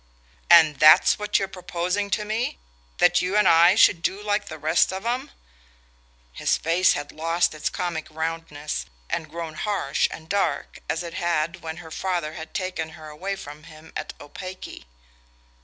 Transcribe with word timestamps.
"And 0.49 0.77
that's 0.79 1.19
what 1.19 1.37
you're 1.37 1.47
proposing 1.47 2.09
to 2.09 2.25
me? 2.25 2.57
That 2.97 3.21
you 3.21 3.37
and 3.37 3.47
I 3.47 3.75
should 3.75 4.01
do 4.01 4.19
like 4.19 4.45
the 4.47 4.57
rest 4.57 4.91
of 4.91 5.05
'em?" 5.05 5.29
His 6.33 6.57
face 6.57 6.93
had 6.93 7.11
lost 7.11 7.53
its 7.53 7.69
comic 7.69 8.07
roundness 8.09 8.87
and 9.11 9.29
grown 9.29 9.53
harsh 9.53 10.07
and 10.09 10.27
dark, 10.27 10.79
as 10.89 11.03
it 11.03 11.13
had 11.13 11.61
when 11.61 11.77
her 11.77 11.91
father 11.91 12.33
had 12.33 12.55
taken 12.55 12.89
her 12.97 13.09
away 13.09 13.35
from 13.35 13.65
him 13.65 13.93
at 13.95 14.15
Opake. 14.19 14.85